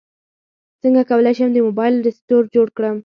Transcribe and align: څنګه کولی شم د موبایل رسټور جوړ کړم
څنګه 0.81 1.01
کولی 1.09 1.33
شم 1.37 1.49
د 1.53 1.57
موبایل 1.67 1.95
رسټور 2.07 2.43
جوړ 2.55 2.67
کړم 2.77 2.95